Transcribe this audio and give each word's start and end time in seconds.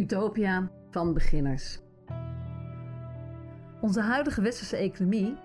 Utopia 0.00 0.70
van 0.90 1.14
beginners. 1.14 1.80
Onze 3.80 4.00
huidige 4.00 4.42
westerse 4.42 4.76
economie 4.76 5.36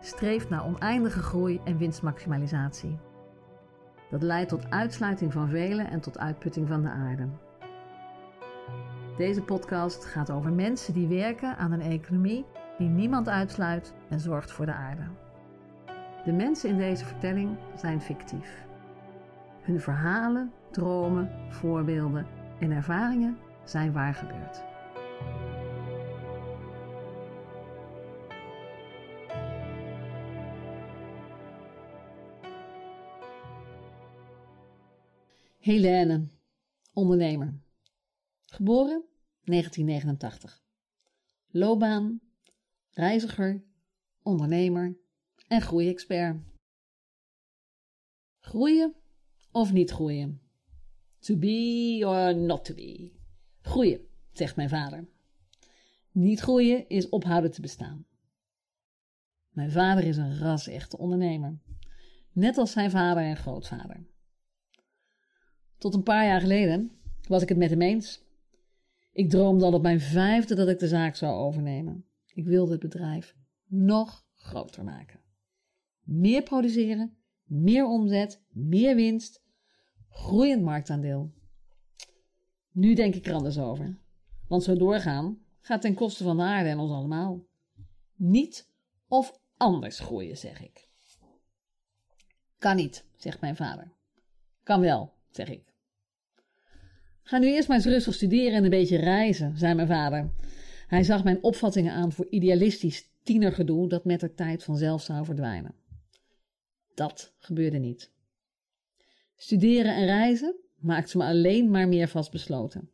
streeft 0.00 0.48
naar 0.48 0.64
oneindige 0.64 1.22
groei 1.22 1.60
en 1.64 1.78
winstmaximalisatie. 1.78 2.98
Dat 4.10 4.22
leidt 4.22 4.48
tot 4.48 4.70
uitsluiting 4.70 5.32
van 5.32 5.48
velen 5.48 5.90
en 5.90 6.00
tot 6.00 6.18
uitputting 6.18 6.68
van 6.68 6.82
de 6.82 6.88
aarde. 6.88 7.28
Deze 9.16 9.42
podcast 9.42 10.04
gaat 10.04 10.30
over 10.30 10.52
mensen 10.52 10.94
die 10.94 11.08
werken 11.08 11.56
aan 11.56 11.72
een 11.72 11.80
economie 11.80 12.44
die 12.78 12.88
niemand 12.88 13.28
uitsluit 13.28 13.94
en 14.08 14.20
zorgt 14.20 14.52
voor 14.52 14.66
de 14.66 14.74
aarde. 14.74 15.04
De 16.24 16.32
mensen 16.32 16.70
in 16.70 16.78
deze 16.78 17.04
vertelling 17.04 17.56
zijn 17.76 18.00
fictief. 18.00 18.64
Hun 19.62 19.80
verhalen, 19.80 20.52
dromen, 20.70 21.30
voorbeelden 21.48 22.26
en 22.58 22.70
ervaringen 22.70 23.38
zijn 23.64 23.92
waar 23.92 24.14
gebeurd. 24.14 24.62
Helene, 35.58 36.28
ondernemer. 36.92 37.60
Geboren 38.44 39.04
1989. 39.44 40.62
Loopbaan, 41.46 42.20
reiziger, 42.90 43.64
ondernemer 44.22 44.98
en 45.48 45.60
groeiexpert. 45.60 46.36
Groeien 48.38 48.94
of 49.52 49.72
niet 49.72 49.90
groeien? 49.90 50.40
To 51.18 51.36
be 51.36 52.02
or 52.06 52.36
not 52.36 52.64
to 52.64 52.74
be? 52.74 53.22
Groeien, 53.64 54.00
zegt 54.32 54.56
mijn 54.56 54.68
vader. 54.68 55.08
Niet 56.12 56.40
groeien 56.40 56.88
is 56.88 57.08
ophouden 57.08 57.50
te 57.50 57.60
bestaan. 57.60 58.06
Mijn 59.48 59.70
vader 59.70 60.04
is 60.04 60.16
een 60.16 60.38
ras-echte 60.38 60.98
ondernemer. 60.98 61.58
Net 62.32 62.58
als 62.58 62.72
zijn 62.72 62.90
vader 62.90 63.22
en 63.22 63.36
grootvader. 63.36 64.06
Tot 65.78 65.94
een 65.94 66.02
paar 66.02 66.26
jaar 66.26 66.40
geleden 66.40 66.90
was 67.28 67.42
ik 67.42 67.48
het 67.48 67.58
met 67.58 67.70
hem 67.70 67.82
eens. 67.82 68.22
Ik 69.12 69.30
droomde 69.30 69.64
al 69.64 69.72
op 69.72 69.82
mijn 69.82 70.00
vijfde 70.00 70.54
dat 70.54 70.68
ik 70.68 70.78
de 70.78 70.88
zaak 70.88 71.16
zou 71.16 71.34
overnemen. 71.36 72.06
Ik 72.26 72.44
wilde 72.44 72.72
het 72.72 72.80
bedrijf 72.80 73.36
nog 73.66 74.26
groter 74.34 74.84
maken. 74.84 75.20
Meer 76.00 76.42
produceren, 76.42 77.16
meer 77.44 77.86
omzet, 77.86 78.44
meer 78.48 78.94
winst, 78.94 79.44
groeiend 80.08 80.62
marktaandeel. 80.62 81.32
Nu 82.74 82.94
denk 82.94 83.14
ik 83.14 83.26
er 83.26 83.34
anders 83.34 83.58
over. 83.58 83.96
Want 84.48 84.62
zo 84.62 84.76
doorgaan 84.76 85.38
gaat 85.60 85.80
ten 85.80 85.94
koste 85.94 86.24
van 86.24 86.36
de 86.36 86.42
aarde 86.42 86.68
en 86.68 86.78
ons 86.78 86.92
allemaal. 86.92 87.44
Niet 88.14 88.68
of 89.08 89.40
anders 89.56 89.98
groeien, 90.00 90.36
zeg 90.36 90.62
ik. 90.62 90.88
Kan 92.58 92.76
niet, 92.76 93.04
zegt 93.16 93.40
mijn 93.40 93.56
vader. 93.56 93.92
Kan 94.62 94.80
wel, 94.80 95.12
zeg 95.30 95.48
ik. 95.48 95.72
Ga 97.22 97.38
nu 97.38 97.46
eerst 97.46 97.68
maar 97.68 97.76
eens 97.76 97.86
rustig 97.86 98.14
studeren 98.14 98.52
en 98.52 98.64
een 98.64 98.70
beetje 98.70 98.96
reizen, 98.96 99.58
zei 99.58 99.74
mijn 99.74 99.88
vader. 99.88 100.30
Hij 100.86 101.02
zag 101.02 101.24
mijn 101.24 101.42
opvattingen 101.42 101.92
aan 101.92 102.12
voor 102.12 102.26
idealistisch 102.30 103.08
tienergedoe 103.22 103.88
dat 103.88 104.04
met 104.04 104.20
de 104.20 104.34
tijd 104.34 104.64
vanzelf 104.64 105.02
zou 105.02 105.24
verdwijnen. 105.24 105.74
Dat 106.94 107.34
gebeurde 107.38 107.78
niet. 107.78 108.10
Studeren 109.36 109.94
en 109.94 110.04
reizen 110.04 110.63
maakte 110.84 111.18
me 111.18 111.24
alleen 111.24 111.70
maar 111.70 111.88
meer 111.88 112.08
vastbesloten. 112.08 112.90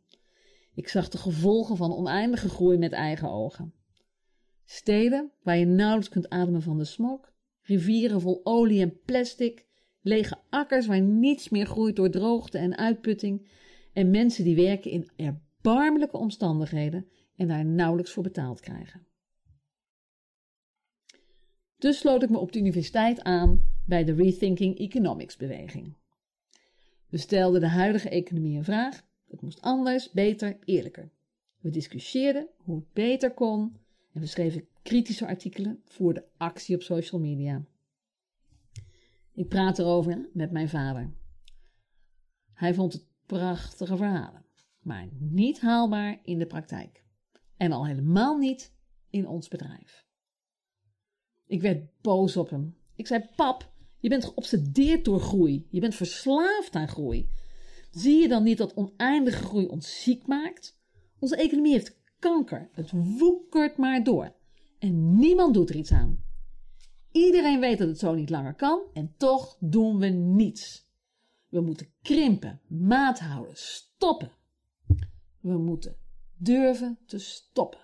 Ik 0.73 0.87
zag 0.87 1.09
de 1.09 1.17
gevolgen 1.17 1.77
van 1.77 1.95
oneindige 1.95 2.49
groei 2.49 2.77
met 2.77 2.91
eigen 2.91 3.29
ogen. 3.29 3.73
Steden 4.65 5.31
waar 5.43 5.57
je 5.57 5.65
nauwelijks 5.65 6.09
kunt 6.09 6.29
ademen 6.29 6.61
van 6.61 6.77
de 6.77 6.85
smog, 6.85 7.31
rivieren 7.61 8.21
vol 8.21 8.41
olie 8.43 8.81
en 8.81 8.99
plastic, 9.05 9.65
lege 10.01 10.37
akkers 10.49 10.87
waar 10.87 11.01
niets 11.01 11.49
meer 11.49 11.65
groeit 11.65 11.95
door 11.95 12.09
droogte 12.09 12.57
en 12.57 12.77
uitputting 12.77 13.49
en 13.93 14.09
mensen 14.09 14.43
die 14.43 14.55
werken 14.55 14.91
in 14.91 15.09
erbarmelijke 15.15 16.17
omstandigheden 16.17 17.07
en 17.35 17.47
daar 17.47 17.65
nauwelijks 17.65 18.11
voor 18.11 18.23
betaald 18.23 18.59
krijgen. 18.59 19.05
Dus 21.77 21.97
sloot 21.97 22.23
ik 22.23 22.29
me 22.29 22.37
op 22.37 22.51
de 22.51 22.59
universiteit 22.59 23.23
aan 23.23 23.61
bij 23.85 24.03
de 24.03 24.13
Rethinking 24.13 24.77
Economics 24.77 25.37
beweging. 25.37 25.95
We 27.11 27.17
stelden 27.17 27.61
de 27.61 27.67
huidige 27.67 28.09
economie 28.09 28.55
in 28.55 28.63
vraag. 28.63 29.05
Het 29.27 29.41
moest 29.41 29.61
anders, 29.61 30.11
beter, 30.11 30.57
eerlijker. 30.65 31.09
We 31.59 31.69
discussieerden 31.69 32.47
hoe 32.57 32.75
het 32.75 32.93
beter 32.93 33.33
kon 33.33 33.77
en 34.13 34.21
we 34.21 34.25
schreven 34.25 34.67
kritische 34.81 35.27
artikelen, 35.27 35.81
voerden 35.85 36.23
actie 36.37 36.75
op 36.75 36.81
social 36.81 37.21
media. 37.21 37.65
Ik 39.33 39.47
praat 39.47 39.79
erover 39.79 40.29
met 40.33 40.51
mijn 40.51 40.69
vader. 40.69 41.13
Hij 42.53 42.73
vond 42.73 42.93
het 42.93 43.05
prachtige 43.25 43.97
verhalen, 43.97 44.45
maar 44.79 45.07
niet 45.19 45.61
haalbaar 45.61 46.19
in 46.23 46.39
de 46.39 46.47
praktijk. 46.47 47.03
En 47.57 47.71
al 47.71 47.85
helemaal 47.85 48.37
niet 48.37 48.73
in 49.09 49.27
ons 49.27 49.47
bedrijf. 49.47 50.05
Ik 51.45 51.61
werd 51.61 52.01
boos 52.01 52.37
op 52.37 52.49
hem. 52.49 52.75
Ik 52.95 53.07
zei: 53.07 53.25
Pap, 53.35 53.70
je 54.01 54.09
bent 54.09 54.25
geobsedeerd 54.25 55.05
door 55.05 55.19
groei. 55.19 55.67
Je 55.69 55.79
bent 55.79 55.95
verslaafd 55.95 56.75
aan 56.75 56.87
groei. 56.87 57.29
Zie 57.91 58.21
je 58.21 58.27
dan 58.27 58.43
niet 58.43 58.57
dat 58.57 58.73
oneindige 58.73 59.43
groei 59.43 59.65
ons 59.65 60.03
ziek 60.03 60.27
maakt? 60.27 60.79
Onze 61.19 61.35
economie 61.35 61.71
heeft 61.71 61.99
kanker. 62.19 62.69
Het 62.71 62.91
woekert 62.93 63.77
maar 63.77 64.03
door. 64.03 64.35
En 64.79 65.15
niemand 65.15 65.53
doet 65.53 65.69
er 65.69 65.75
iets 65.75 65.91
aan. 65.91 66.23
Iedereen 67.11 67.59
weet 67.59 67.77
dat 67.77 67.87
het 67.87 67.99
zo 67.99 68.13
niet 68.13 68.29
langer 68.29 68.55
kan 68.55 68.81
en 68.93 69.13
toch 69.17 69.57
doen 69.59 69.97
we 69.97 70.07
niets. 70.07 70.89
We 71.49 71.61
moeten 71.61 71.93
krimpen, 72.01 72.61
maat 72.67 73.19
houden, 73.19 73.57
stoppen. 73.57 74.31
We 75.39 75.57
moeten 75.57 75.95
durven 76.37 76.99
te 77.05 77.19
stoppen. 77.19 77.79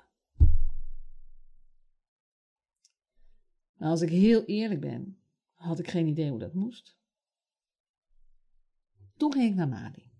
Maar 3.77 3.89
als 3.89 4.01
ik 4.01 4.09
heel 4.09 4.45
eerlijk 4.45 4.81
ben, 4.81 5.16
had 5.57 5.79
ik 5.79 5.89
geen 5.89 6.07
idee 6.07 6.29
hoe 6.29 6.39
dat 6.39 6.53
moest. 6.53 6.97
Toen 9.17 9.33
ging 9.33 9.49
ik 9.49 9.55
naar 9.55 9.67
Mali. 9.67 10.11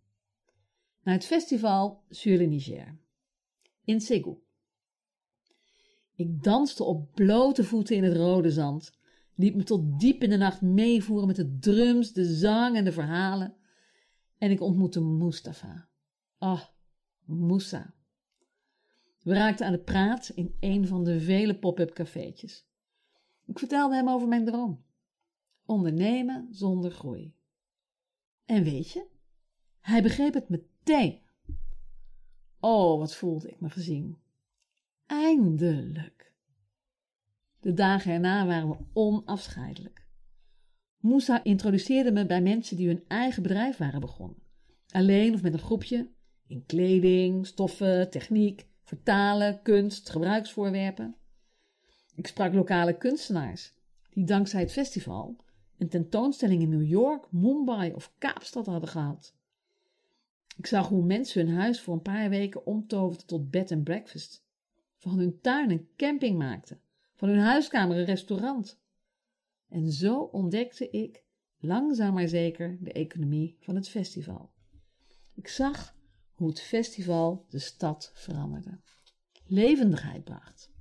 Naar 1.04 1.14
het 1.14 1.26
festival 1.26 2.04
Sur 2.10 2.38
le 2.38 2.46
Niger. 2.46 3.00
In 3.84 4.02
Ségou. 4.02 4.38
Ik 6.16 6.44
danste 6.44 6.84
op 6.84 7.12
blote 7.12 7.64
voeten 7.64 7.96
in 7.96 8.04
het 8.04 8.14
rode 8.14 8.52
zand. 8.52 8.98
Liep 9.36 9.56
me 9.56 9.64
tot 9.64 10.00
diep 10.00 10.24
in 10.24 10.30
de 10.30 10.38
nacht 10.38 10.62
meevoeren 10.62 11.28
met 11.28 11.36
de 11.36 11.58
drums, 11.58 12.14
de 12.14 12.26
zang 12.26 12.76
en 12.76 12.84
de 12.84 12.92
verhalen. 12.92 13.56
En 14.38 14.52
ik 14.52 14.62
ontmoette 14.62 15.02
Mustafa. 15.02 15.90
Ah, 16.38 16.64
Moussa. 17.26 17.94
We 19.24 19.34
raakten 19.34 19.66
aan 19.66 19.72
de 19.72 19.80
praat 19.80 20.30
in 20.30 20.56
een 20.60 20.88
van 20.88 21.04
de 21.04 21.20
vele 21.20 21.60
pop-up 21.60 21.94
cafeetjes. 21.94 22.66
Ik 23.46 23.60
vertelde 23.60 23.96
hem 23.96 24.10
over 24.10 24.28
mijn 24.28 24.46
droom. 24.46 24.86
Ondernemen 25.68 26.48
zonder 26.52 26.92
groei. 26.92 27.34
En 28.46 28.64
weet 28.64 28.92
je, 28.92 29.06
hij 29.80 30.02
begreep 30.02 30.34
het 30.34 30.50
meteen. 30.50 31.22
Oh, 32.60 33.00
wat 33.00 33.16
voelde 33.16 33.50
ik 33.50 33.60
me 33.60 33.70
gezien. 33.70 34.18
Eindelijk. 35.06 36.34
De 37.60 37.74
dagen 37.74 38.12
erna 38.12 38.46
waren 38.46 38.70
we 38.70 38.78
onafscheidelijk. 38.94 40.08
Moussa 40.98 41.44
introduceerde 41.44 42.12
me 42.12 42.26
bij 42.26 42.42
mensen 42.42 42.78
die 42.78 42.88
hun 42.88 43.04
eigen 43.08 43.44
bedrijf 43.44 43.78
waren 43.78 44.02
begonnen. 44.02 44.44
Alleen 44.88 45.34
of 45.34 45.42
met 45.42 45.54
een 45.54 45.60
groepje, 45.60 46.12
in 46.48 46.66
kleding, 46.66 47.48
stoffen, 47.48 48.10
techniek, 48.10 48.68
vertalen, 48.84 49.62
kunst, 49.62 50.10
gebruiksvoorwerpen. 50.10 51.16
Ik 52.16 52.28
sprak 52.28 52.54
lokale 52.54 52.98
kunstenaars 52.98 53.74
die 54.10 54.26
dankzij 54.26 54.60
het 54.60 54.72
festival 54.72 55.46
een 55.78 55.90
tentoonstelling 55.90 56.62
in 56.62 56.70
New 56.70 56.88
York, 56.88 57.32
Mumbai 57.32 57.94
of 57.94 58.14
Kaapstad 58.18 58.66
hadden 58.66 58.90
gehad. 58.90 59.36
Ik 60.58 60.66
zag 60.66 60.88
hoe 60.88 61.04
mensen 61.04 61.46
hun 61.46 61.56
huis 61.56 61.82
voor 61.82 61.94
een 61.94 62.02
paar 62.02 62.30
weken 62.30 62.66
omtoverden 62.66 63.26
tot 63.26 63.50
bed 63.50 63.72
and 63.72 63.84
breakfast. 63.84 64.46
Van 64.98 65.18
hun 65.18 65.42
tuin 65.42 65.72
een 65.72 65.90
camping 65.96 66.38
maakten, 66.38 66.82
van 67.16 67.30
hun 67.30 67.40
huiskamer 67.40 67.98
een 67.98 68.06
restaurant. 68.06 68.80
En 69.68 69.92
zo 69.92 70.20
ontdekte 70.20 70.90
ik, 70.90 71.24
langzaam 71.58 72.14
maar 72.14 72.28
zeker, 72.28 72.78
de 72.82 72.92
economie 72.92 73.58
van 73.60 73.76
het 73.76 73.90
festival. 73.90 74.52
Ik 75.34 75.48
zag 75.48 75.96
hoe 76.34 76.48
het 76.48 76.62
festival 76.62 77.46
de 77.50 77.60
stad 77.60 78.12
veranderde, 78.14 78.80
levendigheid 79.46 80.24
bracht, 80.24 80.72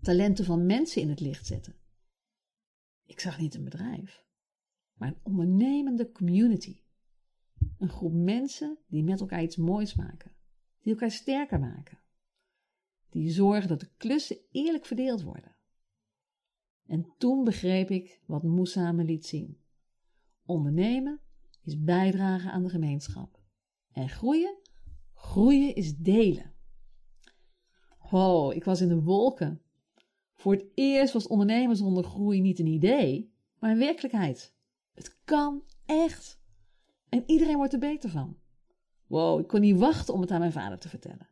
talenten 0.00 0.44
van 0.44 0.66
mensen 0.66 1.02
in 1.02 1.08
het 1.08 1.20
licht 1.20 1.46
zette 1.46 1.74
ik 3.16 3.22
zag 3.22 3.38
niet 3.38 3.54
een 3.54 3.64
bedrijf, 3.64 4.24
maar 4.94 5.08
een 5.08 5.20
ondernemende 5.22 6.12
community. 6.12 6.80
Een 7.78 7.88
groep 7.88 8.12
mensen 8.12 8.78
die 8.86 9.04
met 9.04 9.20
elkaar 9.20 9.42
iets 9.42 9.56
moois 9.56 9.94
maken, 9.94 10.32
die 10.80 10.92
elkaar 10.92 11.10
sterker 11.10 11.58
maken. 11.60 11.98
Die 13.10 13.30
zorgen 13.30 13.68
dat 13.68 13.80
de 13.80 13.90
klussen 13.96 14.38
eerlijk 14.50 14.84
verdeeld 14.84 15.22
worden. 15.22 15.56
En 16.86 17.14
toen 17.18 17.44
begreep 17.44 17.90
ik 17.90 18.20
wat 18.26 18.42
Moussa 18.42 18.92
me 18.92 19.04
liet 19.04 19.26
zien. 19.26 19.60
Ondernemen 20.44 21.20
is 21.62 21.82
bijdragen 21.82 22.52
aan 22.52 22.62
de 22.62 22.70
gemeenschap. 22.70 23.40
En 23.92 24.08
groeien? 24.08 24.58
Groeien 25.14 25.74
is 25.74 25.96
delen. 25.96 26.54
Oh, 28.10 28.54
ik 28.54 28.64
was 28.64 28.80
in 28.80 28.88
de 28.88 29.02
wolken. 29.02 29.60
Voor 30.36 30.52
het 30.52 30.64
eerst 30.74 31.12
was 31.12 31.26
ondernemen 31.26 31.76
zonder 31.76 32.04
groei 32.04 32.40
niet 32.40 32.58
een 32.58 32.66
idee, 32.66 33.32
maar 33.58 33.70
een 33.70 33.78
werkelijkheid. 33.78 34.54
Het 34.94 35.16
kan 35.24 35.62
echt. 35.86 36.40
En 37.08 37.22
iedereen 37.26 37.56
wordt 37.56 37.72
er 37.72 37.78
beter 37.78 38.10
van. 38.10 38.36
Wow, 39.06 39.40
ik 39.40 39.46
kon 39.46 39.60
niet 39.60 39.78
wachten 39.78 40.14
om 40.14 40.20
het 40.20 40.30
aan 40.30 40.38
mijn 40.38 40.52
vader 40.52 40.78
te 40.78 40.88
vertellen. 40.88 41.28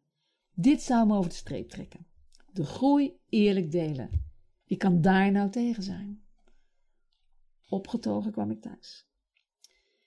Dit 0.55 0.83
zou 0.83 1.07
me 1.07 1.17
over 1.17 1.31
de 1.31 1.37
streep 1.37 1.69
trekken. 1.69 2.07
De 2.53 2.65
groei 2.65 3.19
eerlijk 3.29 3.73
delen. 3.73 4.11
Wie 4.67 4.77
kan 4.77 5.01
daar 5.01 5.33
nou 5.33 5.51
tegen 5.51 5.83
zijn? 5.83 6.23
Opgetogen 7.69 8.33
kwam 8.33 8.51
ik 8.51 8.61
thuis. 8.61 9.07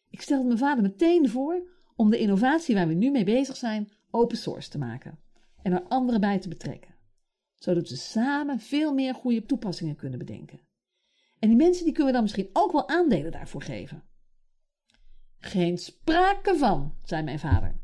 Ik 0.09 0.21
stelde 0.21 0.47
mijn 0.47 0.57
vader 0.57 0.83
meteen 0.83 1.29
voor 1.29 1.69
om 1.95 2.09
de 2.09 2.19
innovatie 2.19 2.75
waar 2.75 2.87
we 2.87 2.93
nu 2.93 3.11
mee 3.11 3.23
bezig 3.23 3.55
zijn 3.55 3.89
open 4.11 4.37
source 4.37 4.69
te 4.69 4.77
maken 4.77 5.19
en 5.61 5.71
er 5.71 5.83
anderen 5.83 6.21
bij 6.21 6.39
te 6.39 6.49
betrekken, 6.49 6.95
zodat 7.57 7.89
we 7.89 7.95
samen 7.95 8.59
veel 8.59 8.93
meer 8.93 9.15
goede 9.15 9.45
toepassingen 9.45 9.95
kunnen 9.95 10.19
bedenken. 10.19 10.59
En 11.39 11.47
die 11.47 11.57
mensen 11.57 11.83
die 11.83 11.93
kunnen 11.93 12.11
we 12.11 12.19
dan 12.19 12.23
misschien 12.23 12.49
ook 12.53 12.71
wel 12.71 12.89
aandelen 12.89 13.31
daarvoor 13.31 13.61
geven. 13.61 14.03
Geen 15.39 15.77
sprake 15.77 16.57
van, 16.57 16.97
zei 17.03 17.23
mijn 17.23 17.39
vader. 17.39 17.79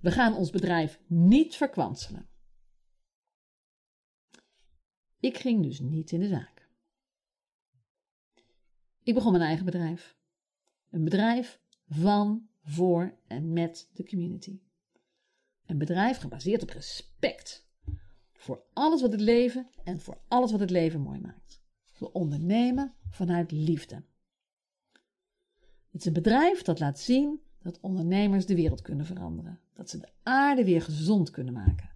We 0.00 0.10
gaan 0.10 0.34
ons 0.34 0.50
bedrijf 0.50 1.00
niet 1.06 1.56
verkwanselen. 1.56 2.28
Ik 5.20 5.38
ging 5.38 5.62
dus 5.62 5.80
niet 5.80 6.12
in 6.12 6.20
de 6.20 6.28
zaak. 6.28 6.68
Ik 9.02 9.14
begon 9.14 9.32
mijn 9.32 9.44
eigen 9.44 9.64
bedrijf. 9.64 10.18
Een 10.90 11.04
bedrijf 11.04 11.60
van, 11.88 12.48
voor 12.62 13.18
en 13.26 13.52
met 13.52 13.90
de 13.92 14.06
community. 14.06 14.60
Een 15.66 15.78
bedrijf 15.78 16.18
gebaseerd 16.18 16.62
op 16.62 16.70
respect. 16.70 17.69
Voor 18.40 18.62
alles 18.72 19.00
wat 19.00 19.12
het 19.12 19.20
leven 19.20 19.70
en 19.84 20.00
voor 20.00 20.20
alles 20.28 20.50
wat 20.50 20.60
het 20.60 20.70
leven 20.70 21.00
mooi 21.00 21.20
maakt. 21.20 21.60
We 21.98 22.12
ondernemen 22.12 22.94
vanuit 23.10 23.50
liefde. 23.50 24.04
Het 25.90 26.00
is 26.00 26.04
een 26.04 26.12
bedrijf 26.12 26.62
dat 26.62 26.78
laat 26.78 26.98
zien 26.98 27.40
dat 27.58 27.80
ondernemers 27.80 28.46
de 28.46 28.54
wereld 28.54 28.80
kunnen 28.80 29.06
veranderen. 29.06 29.60
Dat 29.74 29.90
ze 29.90 29.98
de 29.98 30.12
aarde 30.22 30.64
weer 30.64 30.82
gezond 30.82 31.30
kunnen 31.30 31.52
maken. 31.54 31.90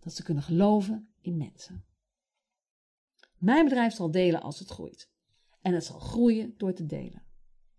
Dat 0.00 0.14
ze 0.14 0.22
kunnen 0.22 0.42
geloven 0.42 1.08
in 1.20 1.36
mensen. 1.36 1.84
Mijn 3.38 3.64
bedrijf 3.64 3.94
zal 3.94 4.10
delen 4.10 4.42
als 4.42 4.58
het 4.58 4.68
groeit. 4.68 5.10
En 5.60 5.74
het 5.74 5.84
zal 5.84 5.98
groeien 5.98 6.54
door 6.56 6.72
te 6.72 6.86
delen. 6.86 7.22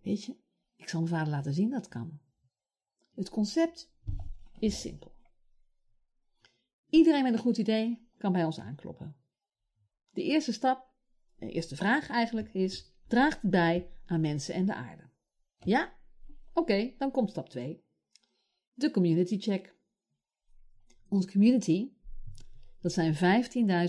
Weet 0.02 0.24
je, 0.24 0.36
ik 0.76 0.90
zal 0.90 1.02
mijn 1.02 1.14
vader 1.14 1.34
laten 1.34 1.54
zien 1.54 1.70
dat 1.70 1.88
kan. 1.88 2.20
Het 3.14 3.30
concept 3.30 3.92
is 4.60 4.82
simpel. 4.82 5.16
Iedereen 6.90 7.24
met 7.24 7.34
een 7.34 7.40
goed 7.40 7.58
idee 7.58 8.03
kan 8.24 8.32
bij 8.32 8.46
ons 8.46 8.60
aankloppen. 8.60 9.16
De 10.10 10.24
eerste 10.24 10.54
stap, 10.54 10.88
de 11.36 11.52
eerste 11.52 11.76
vraag 11.76 12.10
eigenlijk, 12.10 12.54
is: 12.54 12.94
draagt 13.08 13.42
het 13.42 13.52
bij 13.52 13.90
aan 14.06 14.22
mensen 14.22 14.54
en 14.54 14.66
de 14.66 14.74
aarde? 14.74 15.10
Ja? 15.60 15.94
Oké, 16.54 16.94
dan 16.98 17.12
komt 17.12 17.30
stap 17.30 17.50
2. 17.50 17.84
De 18.74 18.92
community 18.92 19.40
check. 19.40 19.76
Onze 21.08 21.32
community, 21.32 21.92
dat 22.80 22.94
zijn 22.94 23.16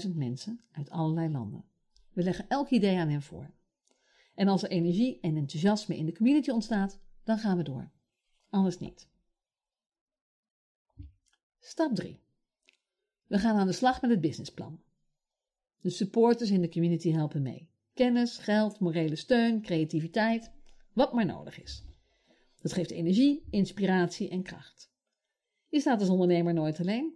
15.000 0.04 0.14
mensen 0.14 0.64
uit 0.72 0.90
allerlei 0.90 1.28
landen. 1.28 1.64
We 2.12 2.22
leggen 2.22 2.48
elk 2.48 2.70
idee 2.70 2.98
aan 2.98 3.08
hen 3.08 3.22
voor. 3.22 3.50
En 4.34 4.48
als 4.48 4.62
er 4.62 4.70
energie 4.70 5.20
en 5.20 5.36
enthousiasme 5.36 5.96
in 5.96 6.06
de 6.06 6.16
community 6.16 6.50
ontstaat, 6.50 7.00
dan 7.24 7.38
gaan 7.38 7.56
we 7.56 7.62
door. 7.62 7.90
Anders 8.48 8.78
niet. 8.78 9.08
Stap 11.58 11.94
3. 11.94 12.23
We 13.26 13.38
gaan 13.38 13.56
aan 13.56 13.66
de 13.66 13.72
slag 13.72 14.00
met 14.00 14.10
het 14.10 14.20
businessplan. 14.20 14.82
De 15.80 15.90
supporters 15.90 16.50
in 16.50 16.60
de 16.60 16.68
community 16.68 17.10
helpen 17.10 17.42
mee. 17.42 17.68
Kennis, 17.94 18.38
geld, 18.38 18.80
morele 18.80 19.16
steun, 19.16 19.62
creativiteit, 19.62 20.50
wat 20.92 21.12
maar 21.12 21.26
nodig 21.26 21.62
is. 21.62 21.84
Dat 22.60 22.72
geeft 22.72 22.90
energie, 22.90 23.44
inspiratie 23.50 24.28
en 24.28 24.42
kracht. 24.42 24.92
Je 25.68 25.80
staat 25.80 26.00
als 26.00 26.08
ondernemer 26.08 26.54
nooit 26.54 26.80
alleen. 26.80 27.14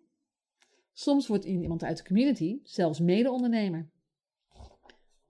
Soms 0.92 1.26
wordt 1.26 1.44
iemand 1.44 1.82
uit 1.82 1.96
de 1.96 2.04
community 2.04 2.60
zelfs 2.62 3.00
mede-ondernemer. 3.00 3.90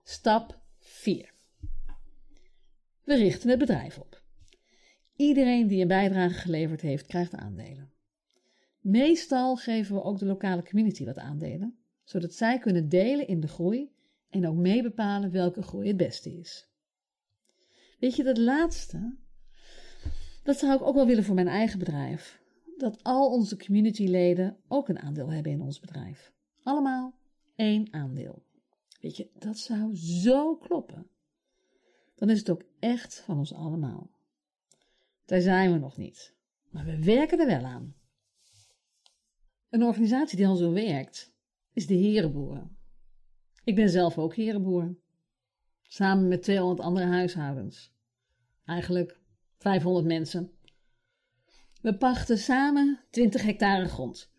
Stap 0.03 0.59
4. 0.79 1.33
We 3.03 3.15
richten 3.15 3.49
het 3.49 3.59
bedrijf 3.59 3.97
op. 3.97 4.23
Iedereen 5.15 5.67
die 5.67 5.81
een 5.81 5.87
bijdrage 5.87 6.33
geleverd 6.33 6.81
heeft, 6.81 7.05
krijgt 7.05 7.33
aandelen. 7.33 7.91
Meestal 8.79 9.55
geven 9.55 9.95
we 9.95 10.03
ook 10.03 10.19
de 10.19 10.25
lokale 10.25 10.63
community 10.63 11.05
wat 11.05 11.17
aandelen, 11.17 11.77
zodat 12.03 12.33
zij 12.33 12.59
kunnen 12.59 12.89
delen 12.89 13.27
in 13.27 13.39
de 13.39 13.47
groei 13.47 13.91
en 14.29 14.47
ook 14.47 14.55
meebepalen 14.55 15.31
welke 15.31 15.61
groei 15.61 15.87
het 15.87 15.97
beste 15.97 16.37
is. 16.37 16.69
Weet 17.99 18.15
je, 18.15 18.23
dat 18.23 18.37
laatste, 18.37 19.15
dat 20.43 20.57
zou 20.57 20.73
ik 20.73 20.81
ook 20.81 20.95
wel 20.95 21.05
willen 21.05 21.23
voor 21.23 21.35
mijn 21.35 21.47
eigen 21.47 21.79
bedrijf. 21.79 22.41
Dat 22.77 23.03
al 23.03 23.31
onze 23.31 23.57
communityleden 23.57 24.57
ook 24.67 24.89
een 24.89 24.99
aandeel 24.99 25.31
hebben 25.31 25.51
in 25.51 25.61
ons 25.61 25.79
bedrijf. 25.79 26.33
Allemaal 26.63 27.13
één 27.55 27.93
aandeel. 27.93 28.43
Weet 29.01 29.17
je, 29.17 29.29
dat 29.39 29.57
zou 29.57 29.95
zo 29.95 30.55
kloppen. 30.55 31.07
Dan 32.15 32.29
is 32.29 32.39
het 32.39 32.49
ook 32.49 32.63
echt 32.79 33.19
van 33.19 33.37
ons 33.37 33.53
allemaal. 33.53 34.09
Daar 35.25 35.41
zijn 35.41 35.71
we 35.71 35.77
nog 35.77 35.97
niet, 35.97 36.33
maar 36.69 36.85
we 36.85 37.03
werken 37.03 37.39
er 37.39 37.47
wel 37.47 37.63
aan. 37.63 37.95
Een 39.69 39.83
organisatie 39.83 40.37
die 40.37 40.47
al 40.47 40.55
zo 40.55 40.71
werkt, 40.71 41.33
is 41.73 41.87
de 41.87 41.93
Herenboeren. 41.93 42.77
Ik 43.69 43.75
ben 43.75 43.89
zelf 43.89 44.17
ook 44.17 44.35
herenboer. 44.35 44.95
Samen 45.83 46.27
met 46.27 46.43
200 46.43 46.79
andere 46.79 47.05
huishoudens. 47.05 47.93
Eigenlijk 48.65 49.19
500 49.57 50.05
mensen. 50.05 50.51
We 51.81 51.97
pachten 51.97 52.37
samen 52.37 52.99
20 53.09 53.41
hectare 53.41 53.87
grond. 53.87 54.31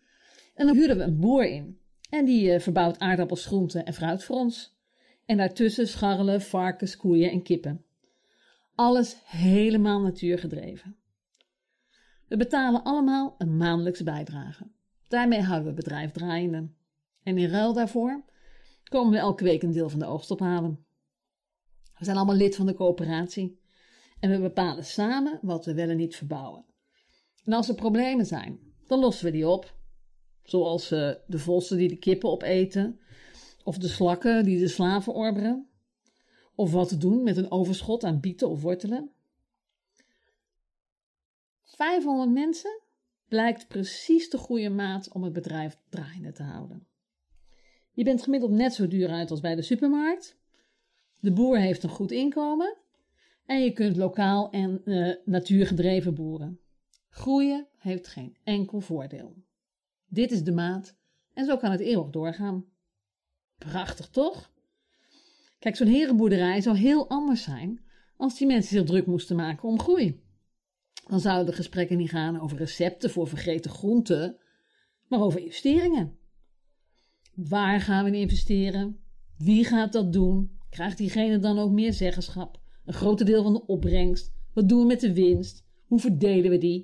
En 0.55 0.65
dan 0.65 0.75
huurden 0.75 0.97
we 0.97 1.03
een 1.03 1.19
boer 1.19 1.45
in. 1.45 1.79
En 2.09 2.25
die 2.25 2.53
uh, 2.53 2.59
verbouwt 2.59 2.99
aardappels, 2.99 3.45
groenten 3.45 3.85
en 3.85 3.93
fruit 3.93 4.23
voor 4.23 4.35
ons. 4.35 4.77
En 5.25 5.37
daartussen 5.37 5.87
scharrelen 5.87 6.41
varkens, 6.41 6.97
koeien 6.97 7.31
en 7.31 7.43
kippen. 7.43 7.85
Alles 8.75 9.17
helemaal 9.25 10.01
natuurgedreven. 10.01 10.95
We 12.27 12.37
betalen 12.37 12.83
allemaal 12.83 13.35
een 13.37 13.57
maandelijkse 13.57 14.03
bijdrage. 14.03 14.67
Daarmee 15.11 15.41
houden 15.41 15.61
we 15.61 15.75
het 15.75 15.83
bedrijf 15.83 16.11
draaiende. 16.11 16.69
En 17.23 17.37
in 17.37 17.49
ruil 17.49 17.73
daarvoor 17.73 18.23
komen 18.83 19.11
we 19.11 19.17
elke 19.17 19.43
week 19.43 19.63
een 19.63 19.71
deel 19.71 19.89
van 19.89 19.99
de 19.99 20.05
oogst 20.05 20.31
ophalen. 20.31 20.85
We 21.97 22.05
zijn 22.05 22.17
allemaal 22.17 22.35
lid 22.35 22.55
van 22.55 22.65
de 22.65 22.73
coöperatie. 22.73 23.59
En 24.19 24.29
we 24.29 24.39
bepalen 24.39 24.85
samen 24.85 25.39
wat 25.41 25.65
we 25.65 25.73
wel 25.73 25.89
en 25.89 25.97
niet 25.97 26.15
verbouwen. 26.15 26.65
En 27.43 27.53
als 27.53 27.69
er 27.69 27.75
problemen 27.75 28.25
zijn, 28.25 28.59
dan 28.87 28.99
lossen 28.99 29.25
we 29.25 29.31
die 29.31 29.47
op. 29.47 29.75
Zoals 30.43 30.91
uh, 30.91 31.13
de 31.27 31.39
vossen 31.39 31.77
die 31.77 31.89
de 31.89 31.97
kippen 31.97 32.29
opeten. 32.29 32.99
Of 33.63 33.77
de 33.77 33.87
slakken 33.87 34.45
die 34.45 34.59
de 34.59 34.67
slaven 34.67 35.13
orberen. 35.13 35.69
Of 36.55 36.71
wat 36.71 36.87
te 36.87 36.97
doen 36.97 37.23
met 37.23 37.37
een 37.37 37.51
overschot 37.51 38.03
aan 38.03 38.19
bieten 38.19 38.49
of 38.49 38.61
wortelen. 38.61 39.11
500 41.63 42.31
mensen 42.31 42.81
blijkt 43.31 43.67
precies 43.67 44.29
de 44.29 44.37
goede 44.37 44.69
maat 44.69 45.11
om 45.11 45.23
het 45.23 45.33
bedrijf 45.33 45.77
draaiende 45.89 46.31
te 46.31 46.43
houden. 46.43 46.87
Je 47.91 48.03
bent 48.03 48.23
gemiddeld 48.23 48.51
net 48.51 48.73
zo 48.73 48.87
duur 48.87 49.09
uit 49.09 49.31
als 49.31 49.39
bij 49.39 49.55
de 49.55 49.61
supermarkt. 49.61 50.37
De 51.19 51.31
boer 51.31 51.57
heeft 51.57 51.83
een 51.83 51.89
goed 51.89 52.11
inkomen. 52.11 52.77
En 53.45 53.63
je 53.63 53.71
kunt 53.71 53.97
lokaal 53.97 54.49
en 54.49 54.81
uh, 54.85 55.15
natuurgedreven 55.25 56.15
boeren. 56.15 56.59
Groeien 57.09 57.67
heeft 57.77 58.07
geen 58.07 58.37
enkel 58.43 58.79
voordeel. 58.81 59.35
Dit 60.07 60.31
is 60.31 60.43
de 60.43 60.51
maat 60.51 60.97
en 61.33 61.45
zo 61.45 61.57
kan 61.57 61.71
het 61.71 61.79
eeuwig 61.79 62.09
doorgaan. 62.09 62.65
Prachtig 63.57 64.09
toch? 64.09 64.51
Kijk, 65.59 65.75
zo'n 65.75 65.87
herenboerderij 65.87 66.61
zou 66.61 66.77
heel 66.77 67.09
anders 67.09 67.43
zijn 67.43 67.85
als 68.17 68.37
die 68.37 68.47
mensen 68.47 68.77
zich 68.77 68.87
druk 68.87 69.05
moesten 69.05 69.35
maken 69.35 69.69
om 69.69 69.79
groei. 69.79 70.21
Dan 71.07 71.19
zouden 71.19 71.45
de 71.45 71.53
gesprekken 71.53 71.97
niet 71.97 72.09
gaan 72.09 72.41
over 72.41 72.57
recepten 72.57 73.09
voor 73.09 73.27
vergeten 73.27 73.71
groenten, 73.71 74.37
maar 75.07 75.21
over 75.21 75.39
investeringen. 75.39 76.17
Waar 77.33 77.81
gaan 77.81 78.05
we 78.05 78.17
investeren? 78.17 78.99
Wie 79.37 79.65
gaat 79.65 79.93
dat 79.93 80.13
doen? 80.13 80.59
Krijgt 80.69 80.97
diegene 80.97 81.39
dan 81.39 81.59
ook 81.59 81.71
meer 81.71 81.93
zeggenschap? 81.93 82.61
Een 82.85 82.93
groot 82.93 83.25
deel 83.25 83.43
van 83.43 83.53
de 83.53 83.65
opbrengst? 83.65 84.33
Wat 84.53 84.69
doen 84.69 84.79
we 84.79 84.85
met 84.85 84.99
de 84.99 85.13
winst? 85.13 85.65
Hoe 85.85 85.99
verdelen 85.99 86.51
we 86.51 86.57
die? 86.57 86.83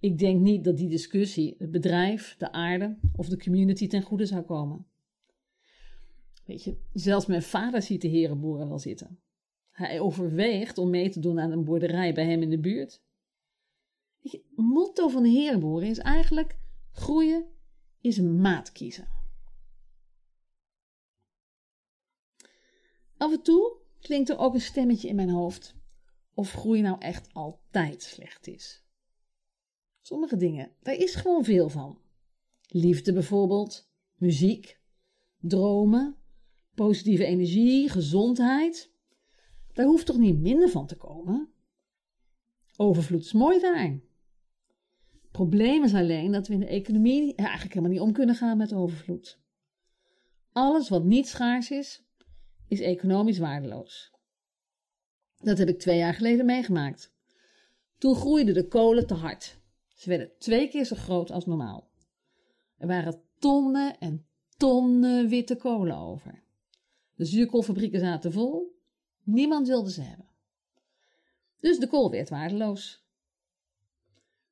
Ik 0.00 0.18
denk 0.18 0.40
niet 0.40 0.64
dat 0.64 0.76
die 0.76 0.88
discussie 0.88 1.54
het 1.58 1.70
bedrijf, 1.70 2.34
de 2.38 2.52
aarde 2.52 2.98
of 3.16 3.28
de 3.28 3.38
community 3.38 3.86
ten 3.86 4.02
goede 4.02 4.26
zou 4.26 4.42
komen. 4.42 4.86
Weet 6.44 6.64
je, 6.64 6.76
zelfs 6.92 7.26
mijn 7.26 7.42
vader 7.42 7.82
ziet 7.82 8.00
de 8.00 8.08
herenboeren 8.08 8.68
wel 8.68 8.78
zitten. 8.78 9.18
Hij 9.72 10.00
overweegt 10.00 10.78
om 10.78 10.90
mee 10.90 11.10
te 11.10 11.20
doen 11.20 11.40
aan 11.40 11.50
een 11.50 11.64
boerderij 11.64 12.14
bij 12.14 12.26
hem 12.26 12.42
in 12.42 12.50
de 12.50 12.60
buurt. 12.60 13.02
Het 14.20 14.42
motto 14.54 15.08
van 15.08 15.22
de 15.22 15.28
herenboeren 15.28 15.88
is 15.88 15.98
eigenlijk: 15.98 16.58
groeien 16.92 17.46
is 18.00 18.16
een 18.16 18.40
maat 18.40 18.72
kiezen. 18.72 19.08
Af 23.16 23.32
en 23.32 23.42
toe 23.42 23.76
klinkt 24.00 24.28
er 24.28 24.38
ook 24.38 24.54
een 24.54 24.60
stemmetje 24.60 25.08
in 25.08 25.16
mijn 25.16 25.30
hoofd 25.30 25.74
of 26.34 26.52
groei 26.52 26.80
nou 26.80 27.00
echt 27.00 27.28
altijd 27.32 28.02
slecht 28.02 28.46
is. 28.46 28.84
Sommige 30.00 30.36
dingen, 30.36 30.72
daar 30.82 30.94
is 30.94 31.14
gewoon 31.14 31.44
veel 31.44 31.68
van. 31.68 32.00
Liefde 32.66 33.12
bijvoorbeeld, 33.12 33.90
muziek, 34.14 34.80
dromen, 35.38 36.16
positieve 36.74 37.24
energie, 37.24 37.88
gezondheid. 37.88 38.91
Daar 39.72 39.86
hoeft 39.86 40.06
toch 40.06 40.18
niet 40.18 40.40
minder 40.40 40.68
van 40.68 40.86
te 40.86 40.96
komen? 40.96 41.52
Overvloed 42.76 43.24
is 43.24 43.32
mooi 43.32 43.60
daar. 43.60 44.00
Probleem 45.30 45.84
is 45.84 45.94
alleen 45.94 46.32
dat 46.32 46.46
we 46.46 46.54
in 46.54 46.60
de 46.60 46.66
economie 46.66 47.34
eigenlijk 47.34 47.74
helemaal 47.74 47.92
niet 47.92 48.06
om 48.06 48.12
kunnen 48.12 48.34
gaan 48.34 48.56
met 48.56 48.72
overvloed. 48.72 49.40
Alles 50.52 50.88
wat 50.88 51.04
niet 51.04 51.28
schaars 51.28 51.70
is, 51.70 52.04
is 52.68 52.80
economisch 52.80 53.38
waardeloos. 53.38 54.12
Dat 55.36 55.58
heb 55.58 55.68
ik 55.68 55.78
twee 55.78 55.98
jaar 55.98 56.14
geleden 56.14 56.46
meegemaakt. 56.46 57.12
Toen 57.98 58.14
groeiden 58.14 58.54
de 58.54 58.68
kolen 58.68 59.06
te 59.06 59.14
hard. 59.14 59.60
Ze 59.88 60.08
werden 60.08 60.32
twee 60.38 60.68
keer 60.68 60.84
zo 60.84 60.96
groot 60.96 61.30
als 61.30 61.46
normaal. 61.46 61.90
Er 62.76 62.86
waren 62.86 63.22
tonnen 63.38 63.98
en 63.98 64.26
tonnen 64.56 65.28
witte 65.28 65.56
kolen 65.56 65.96
over. 65.96 66.42
De 67.14 67.24
zuurkoolfabrieken 67.24 68.00
zaten 68.00 68.32
vol. 68.32 68.80
Niemand 69.22 69.68
wilde 69.68 69.90
ze 69.90 70.00
hebben. 70.00 70.28
Dus 71.60 71.78
de 71.78 71.86
kool 71.88 72.10
werd 72.10 72.28
waardeloos. 72.28 73.04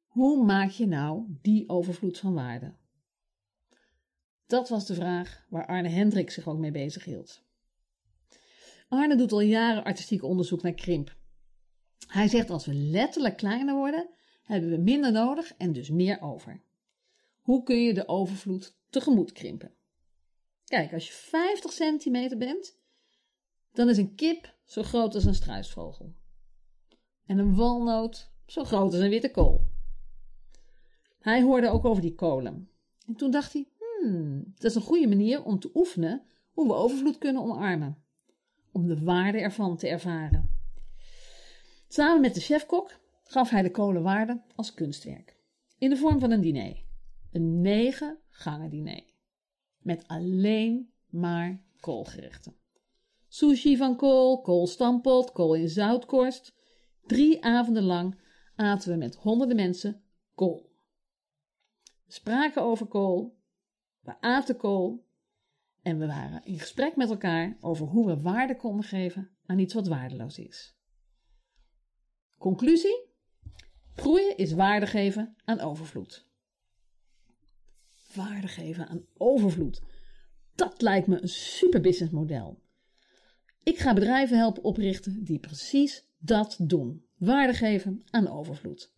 Hoe 0.06 0.44
maak 0.44 0.70
je 0.70 0.86
nou 0.86 1.24
die 1.42 1.68
overvloed 1.68 2.18
van 2.18 2.34
waarde? 2.34 2.74
Dat 4.46 4.68
was 4.68 4.86
de 4.86 4.94
vraag 4.94 5.46
waar 5.48 5.66
Arne 5.66 5.88
Hendrik 5.88 6.30
zich 6.30 6.48
ook 6.48 6.58
mee 6.58 6.70
bezig 6.70 7.04
hield. 7.04 7.42
Arne 8.88 9.16
doet 9.16 9.32
al 9.32 9.40
jaren 9.40 9.84
artistiek 9.84 10.22
onderzoek 10.22 10.62
naar 10.62 10.74
krimp. 10.74 11.16
Hij 12.06 12.28
zegt 12.28 12.50
als 12.50 12.66
we 12.66 12.74
letterlijk 12.74 13.36
kleiner 13.36 13.74
worden, 13.74 14.10
hebben 14.42 14.70
we 14.70 14.76
minder 14.76 15.12
nodig 15.12 15.54
en 15.56 15.72
dus 15.72 15.90
meer 15.90 16.20
over. 16.20 16.62
Hoe 17.40 17.62
kun 17.62 17.82
je 17.82 17.94
de 17.94 18.08
overvloed 18.08 18.76
tegemoet 18.88 19.32
krimpen? 19.32 19.74
Kijk, 20.64 20.92
als 20.92 21.06
je 21.06 21.12
50 21.12 21.72
centimeter 21.72 22.38
bent, 22.38 22.78
dan 23.72 23.88
is 23.88 23.96
een 23.96 24.14
kip 24.14 24.58
zo 24.70 24.82
groot 24.82 25.14
als 25.14 25.24
een 25.24 25.34
struisvogel. 25.34 26.14
En 27.26 27.38
een 27.38 27.54
walnoot 27.54 28.30
zo 28.46 28.64
groot 28.64 28.92
als 28.92 29.02
een 29.02 29.10
witte 29.10 29.30
kool. 29.30 29.66
Hij 31.18 31.42
hoorde 31.42 31.68
ook 31.68 31.84
over 31.84 32.02
die 32.02 32.14
kolen. 32.14 32.70
En 33.06 33.14
toen 33.14 33.30
dacht 33.30 33.52
hij, 33.52 33.68
hmm, 33.78 34.52
dat 34.54 34.70
is 34.70 34.74
een 34.74 34.82
goede 34.82 35.08
manier 35.08 35.44
om 35.44 35.58
te 35.58 35.70
oefenen 35.74 36.22
hoe 36.50 36.66
we 36.66 36.74
overvloed 36.74 37.18
kunnen 37.18 37.42
omarmen 37.42 38.02
om 38.72 38.86
de 38.86 39.02
waarde 39.02 39.38
ervan 39.38 39.76
te 39.76 39.88
ervaren. 39.88 40.50
Samen 41.88 42.20
met 42.20 42.34
de 42.34 42.40
chefkok 42.40 43.00
gaf 43.22 43.50
hij 43.50 43.62
de 43.62 43.70
kolen 43.70 44.02
waarde 44.02 44.42
als 44.54 44.74
kunstwerk, 44.74 45.36
in 45.78 45.90
de 45.90 45.96
vorm 45.96 46.20
van 46.20 46.30
een 46.30 46.40
diner. 46.40 46.82
Een 47.32 47.60
negen 47.60 48.18
gangen 48.28 48.70
diner. 48.70 49.04
Met 49.78 50.08
alleen 50.08 50.92
maar 51.08 51.62
koolgerechten. 51.80 52.59
Sushi 53.32 53.76
van 53.76 53.96
kool, 53.96 54.40
koolstampot, 54.40 55.32
kool 55.32 55.54
in 55.54 55.68
zoutkorst. 55.68 56.54
Drie 57.06 57.44
avonden 57.44 57.82
lang 57.82 58.20
aten 58.54 58.90
we 58.90 58.96
met 58.96 59.14
honderden 59.14 59.56
mensen 59.56 60.02
kool. 60.34 60.72
We 62.06 62.12
spraken 62.12 62.62
over 62.62 62.86
kool, 62.86 63.38
we 64.00 64.20
aten 64.20 64.56
kool 64.56 65.06
en 65.82 65.98
we 65.98 66.06
waren 66.06 66.44
in 66.44 66.58
gesprek 66.58 66.96
met 66.96 67.10
elkaar 67.10 67.56
over 67.60 67.86
hoe 67.86 68.06
we 68.06 68.20
waarde 68.20 68.56
konden 68.56 68.84
geven 68.84 69.30
aan 69.46 69.58
iets 69.58 69.74
wat 69.74 69.88
waardeloos 69.88 70.38
is. 70.38 70.76
Conclusie? 72.38 73.08
Groeien 73.94 74.36
is 74.36 74.52
waarde 74.52 74.86
geven 74.86 75.36
aan 75.44 75.60
overvloed. 75.60 76.28
Waarde 78.14 78.48
geven 78.48 78.88
aan 78.88 79.06
overvloed. 79.16 79.82
Dat 80.54 80.82
lijkt 80.82 81.06
me 81.06 81.20
een 81.20 81.28
super 81.28 81.80
businessmodel. 81.80 82.59
Ik 83.62 83.78
ga 83.78 83.94
bedrijven 83.94 84.36
helpen 84.38 84.64
oprichten 84.64 85.24
die 85.24 85.38
precies 85.38 86.04
dat 86.18 86.56
doen. 86.60 87.04
Waarde 87.16 87.54
geven 87.54 88.02
aan 88.10 88.28
overvloed. 88.28 88.92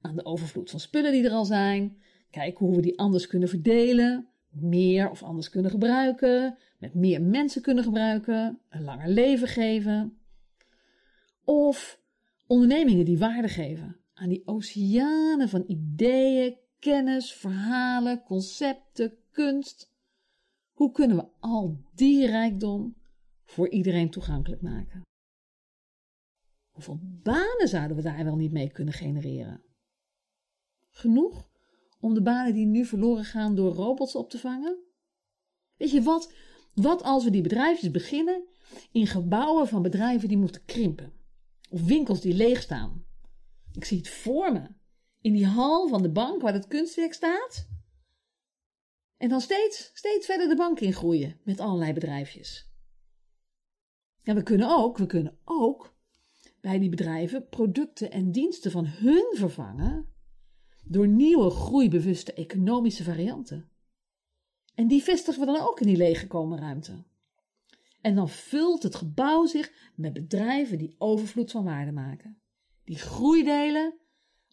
Aan 0.00 0.16
de 0.16 0.24
overvloed 0.24 0.70
van 0.70 0.80
spullen 0.80 1.12
die 1.12 1.24
er 1.24 1.32
al 1.32 1.44
zijn. 1.44 2.02
Kijken 2.30 2.66
hoe 2.66 2.76
we 2.76 2.82
die 2.82 2.98
anders 2.98 3.26
kunnen 3.26 3.48
verdelen 3.48 4.30
meer 4.50 5.10
of 5.10 5.22
anders 5.22 5.50
kunnen 5.50 5.70
gebruiken, 5.70 6.58
met 6.78 6.94
meer 6.94 7.22
mensen 7.22 7.62
kunnen 7.62 7.84
gebruiken, 7.84 8.60
een 8.68 8.84
langer 8.84 9.08
leven 9.08 9.48
geven. 9.48 10.18
Of 11.44 12.00
ondernemingen 12.46 13.04
die 13.04 13.18
waarde 13.18 13.48
geven 13.48 13.96
aan 14.14 14.28
die 14.28 14.46
oceanen 14.46 15.48
van 15.48 15.64
ideeën, 15.66 16.56
kennis, 16.78 17.32
verhalen, 17.32 18.22
concepten, 18.22 19.14
kunst. 19.30 19.92
Hoe 20.72 20.92
kunnen 20.92 21.16
we 21.16 21.26
al 21.40 21.80
die 21.94 22.26
rijkdom 22.26 22.94
voor 23.50 23.68
iedereen 23.68 24.10
toegankelijk 24.10 24.62
maken? 24.62 25.02
Hoeveel 26.70 26.98
banen 27.02 27.68
zouden 27.68 27.96
we 27.96 28.02
daar 28.02 28.24
wel 28.24 28.36
niet 28.36 28.52
mee 28.52 28.70
kunnen 28.70 28.94
genereren? 28.94 29.64
Genoeg 30.90 31.50
om 32.00 32.14
de 32.14 32.22
banen 32.22 32.54
die 32.54 32.66
nu 32.66 32.84
verloren 32.84 33.24
gaan 33.24 33.54
door 33.54 33.72
robots 33.72 34.14
op 34.14 34.30
te 34.30 34.38
vangen? 34.38 34.78
Weet 35.76 35.90
je 35.90 36.02
wat? 36.02 36.32
Wat 36.74 37.02
als 37.02 37.24
we 37.24 37.30
die 37.30 37.42
bedrijfjes 37.42 37.90
beginnen 37.90 38.48
in 38.92 39.06
gebouwen 39.06 39.68
van 39.68 39.82
bedrijven 39.82 40.28
die 40.28 40.38
moeten 40.38 40.64
krimpen? 40.64 41.12
Of 41.70 41.84
winkels 41.84 42.20
die 42.20 42.34
leeg 42.34 42.62
staan? 42.62 43.04
Ik 43.72 43.84
zie 43.84 43.98
het 43.98 44.08
voor 44.08 44.52
me. 44.52 44.68
In 45.20 45.32
die 45.32 45.46
hal 45.46 45.88
van 45.88 46.02
de 46.02 46.10
bank 46.10 46.42
waar 46.42 46.52
het 46.52 46.66
kunstwerk 46.66 47.12
staat. 47.12 47.68
En 49.16 49.28
dan 49.28 49.40
steeds, 49.40 49.90
steeds 49.94 50.26
verder 50.26 50.48
de 50.48 50.56
bank 50.56 50.80
in 50.80 50.92
groeien 50.92 51.40
met 51.44 51.60
allerlei 51.60 51.92
bedrijfjes. 51.92 52.69
En 54.22 54.34
we 54.34 54.42
kunnen 54.42 54.76
ook, 54.76 54.98
we 54.98 55.06
kunnen 55.06 55.38
ook 55.44 55.94
bij 56.60 56.78
die 56.78 56.88
bedrijven 56.88 57.48
producten 57.48 58.10
en 58.10 58.32
diensten 58.32 58.70
van 58.70 58.86
hun 58.86 59.34
vervangen 59.36 60.08
door 60.84 61.08
nieuwe 61.08 61.50
groeibewuste 61.50 62.32
economische 62.32 63.04
varianten. 63.04 63.68
En 64.74 64.88
die 64.88 65.02
vestigen 65.02 65.40
we 65.40 65.46
dan 65.46 65.60
ook 65.60 65.80
in 65.80 65.86
die 65.86 65.96
leeggekomen 65.96 66.58
ruimte. 66.58 67.04
En 68.00 68.14
dan 68.14 68.28
vult 68.28 68.82
het 68.82 68.94
gebouw 68.94 69.46
zich 69.46 69.92
met 69.94 70.12
bedrijven 70.12 70.78
die 70.78 70.94
overvloed 70.98 71.50
van 71.50 71.64
waarde 71.64 71.92
maken. 71.92 72.40
Die 72.84 72.98
groei 72.98 73.44
delen 73.44 73.98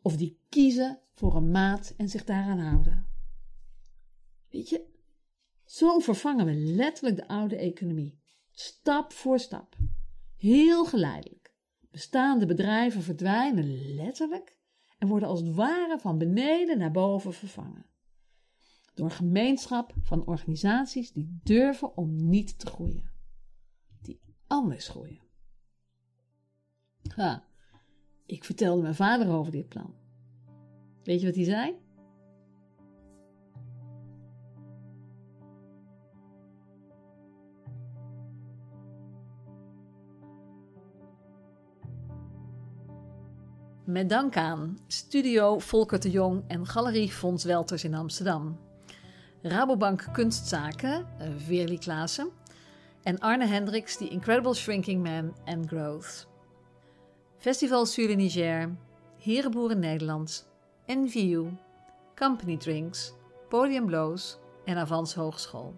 of 0.01 0.17
die 0.17 0.39
kiezen 0.49 1.01
voor 1.13 1.35
een 1.35 1.51
maat 1.51 1.93
en 1.97 2.09
zich 2.09 2.23
daaraan 2.23 2.59
houden. 2.59 3.07
Weet 4.49 4.69
je, 4.69 4.85
zo 5.65 5.99
vervangen 5.99 6.45
we 6.45 6.53
letterlijk 6.53 7.15
de 7.15 7.27
oude 7.27 7.55
economie. 7.55 8.16
Stap 8.59 9.13
voor 9.13 9.39
stap. 9.39 9.75
Heel 10.37 10.85
geleidelijk. 10.85 11.53
Bestaande 11.91 12.45
bedrijven 12.45 13.01
verdwijnen 13.01 13.93
letterlijk 13.95 14.57
en 14.97 15.07
worden 15.07 15.29
als 15.29 15.39
het 15.39 15.55
ware 15.55 15.99
van 15.99 16.17
beneden 16.17 16.77
naar 16.77 16.91
boven 16.91 17.33
vervangen. 17.33 17.85
Door 18.93 19.05
een 19.05 19.11
gemeenschap 19.11 19.93
van 20.01 20.25
organisaties 20.25 21.11
die 21.11 21.39
durven 21.43 21.97
om 21.97 22.29
niet 22.29 22.59
te 22.59 22.65
groeien. 22.65 23.11
Die 24.01 24.21
anders 24.47 24.87
groeien. 24.87 25.21
Ik 28.25 28.43
vertelde 28.43 28.81
mijn 28.81 28.95
vader 28.95 29.29
over 29.29 29.51
dit 29.51 29.67
plan. 29.67 29.95
Weet 31.03 31.19
je 31.19 31.25
wat 31.25 31.35
hij 31.35 31.45
zei? 31.45 31.75
Met 43.87 44.09
dank 44.09 44.37
aan 44.37 44.77
Studio 44.87 45.59
Volker 45.59 45.99
de 45.99 46.09
Jong 46.09 46.43
en 46.47 46.65
Galerie 46.65 47.11
Fons 47.11 47.43
Welters 47.43 47.83
in 47.83 47.93
Amsterdam. 47.93 48.59
Rabobank 49.41 50.07
Kunstzaken, 50.13 51.07
eh, 51.17 51.27
Veerli 51.37 51.77
Klaassen. 51.77 52.29
En 53.03 53.19
Arne 53.19 53.45
Hendricks, 53.45 53.97
The 53.97 54.07
Incredible 54.07 54.53
Shrinking 54.53 55.03
Man 55.03 55.35
and 55.45 55.67
Growth. 55.67 56.27
Festival 57.37 57.85
Sur 57.85 58.15
Niger, 58.15 58.75
Herenboeren 59.19 59.79
Nederland, 59.79 60.47
NVU, 60.85 61.49
Company 62.15 62.57
Drinks, 62.57 63.13
Podium 63.49 63.85
Blows 63.85 64.37
en 64.65 64.77
Avans 64.77 65.13
Hogeschool. 65.13 65.73